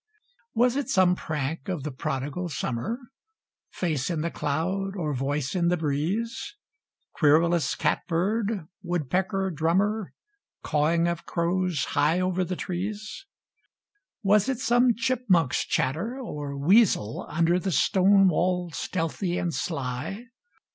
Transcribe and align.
Was 0.55 0.75
it 0.77 0.89
some 0.89 1.15
prank 1.15 1.69
of 1.69 1.83
the 1.83 1.91
prodigal 1.91 2.49
summer, 2.49 2.97
Face 3.69 4.09
in 4.09 4.21
the 4.21 4.31
cloud 4.31 4.95
or 4.95 5.13
voice 5.13 5.53
in 5.53 5.67
the 5.67 5.77
breeze, 5.77 6.55
Querulous 7.13 7.75
catbird, 7.75 8.67
woodpecker 8.81 9.51
drummer, 9.51 10.15
Cawing 10.63 11.07
of 11.07 11.27
crows 11.27 11.83
high 11.89 12.19
over 12.19 12.43
the 12.43 12.55
trees? 12.55 13.27
Was 14.23 14.49
it 14.49 14.57
soame 14.57 14.95
chipmunk's 14.97 15.63
chatter, 15.65 16.17
or 16.19 16.57
weasel 16.57 17.27
Under 17.29 17.59
the 17.59 17.71
stone 17.71 18.27
wall 18.27 18.71
stealthy 18.71 19.37
and 19.37 19.53
sly? 19.53 20.25